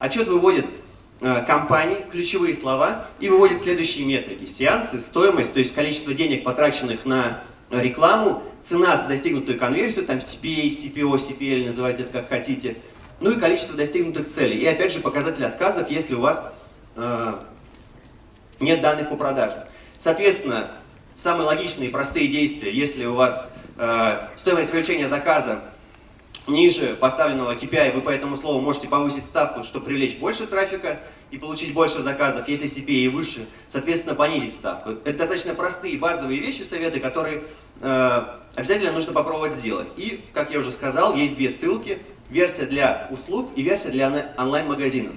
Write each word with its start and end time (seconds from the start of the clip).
Отчет 0.00 0.28
выводит 0.28 0.64
э, 1.20 1.44
компании, 1.44 2.06
ключевые 2.12 2.54
слова 2.54 3.06
и 3.18 3.28
выводит 3.28 3.60
следующие 3.60 4.06
метрики. 4.06 4.46
Сеансы, 4.46 5.00
стоимость, 5.00 5.52
то 5.52 5.58
есть 5.58 5.74
количество 5.74 6.14
денег, 6.14 6.44
потраченных 6.44 7.04
на 7.04 7.42
рекламу, 7.72 8.44
цена 8.62 8.96
за 8.96 9.08
достигнутую 9.08 9.58
конверсию, 9.58 10.06
там 10.06 10.18
CPA, 10.18 10.68
CPO, 10.68 11.14
CPL, 11.16 11.66
называйте 11.66 12.04
это 12.04 12.12
как 12.12 12.28
хотите, 12.28 12.76
ну 13.18 13.32
и 13.32 13.40
количество 13.40 13.76
достигнутых 13.76 14.28
целей. 14.28 14.58
И 14.58 14.66
опять 14.66 14.92
же 14.92 15.00
показатель 15.00 15.44
отказов, 15.44 15.90
если 15.90 16.14
у 16.14 16.20
вас 16.20 16.44
э, 16.94 17.34
нет 18.60 18.80
данных 18.80 19.10
по 19.10 19.16
продаже. 19.16 19.66
Соответственно, 19.98 20.70
самые 21.16 21.44
логичные 21.44 21.88
и 21.88 21.92
простые 21.92 22.28
действия, 22.28 22.70
если 22.70 23.04
у 23.04 23.14
вас 23.14 23.50
э, 23.76 24.28
стоимость 24.36 24.70
привлечения 24.70 25.08
заказа 25.08 25.60
ниже 26.48 26.96
поставленного 26.96 27.54
KPI, 27.54 27.92
вы 27.92 28.00
по 28.00 28.10
этому 28.10 28.36
слову 28.36 28.60
можете 28.60 28.88
повысить 28.88 29.24
ставку, 29.24 29.64
чтобы 29.64 29.86
привлечь 29.86 30.16
больше 30.16 30.46
трафика 30.46 31.00
и 31.30 31.38
получить 31.38 31.72
больше 31.72 32.00
заказов. 32.00 32.48
Если 32.48 32.66
CPI 32.66 33.10
выше, 33.10 33.46
соответственно, 33.68 34.14
понизить 34.14 34.52
ставку. 34.52 34.90
Это 34.90 35.12
достаточно 35.12 35.54
простые 35.54 35.98
базовые 35.98 36.40
вещи, 36.40 36.62
советы, 36.62 37.00
которые 37.00 37.42
э, 37.80 38.22
обязательно 38.54 38.92
нужно 38.92 39.12
попробовать 39.12 39.54
сделать. 39.54 39.88
И, 39.96 40.24
как 40.32 40.52
я 40.52 40.60
уже 40.60 40.72
сказал, 40.72 41.14
есть 41.14 41.36
две 41.36 41.48
ссылки. 41.50 41.98
Версия 42.30 42.66
для 42.66 43.08
услуг 43.10 43.50
и 43.56 43.62
версия 43.62 43.88
для 43.88 44.34
онлайн-магазина. 44.36 45.12